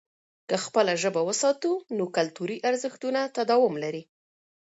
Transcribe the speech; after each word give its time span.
که 0.49 0.55
خپله 0.65 0.93
ژبه 1.01 1.21
وساتو، 1.29 1.71
نو 1.97 2.03
کلتوري 2.15 2.57
ارزښتونه 2.69 3.19
تداوم 3.35 3.73
لري. 3.83 4.03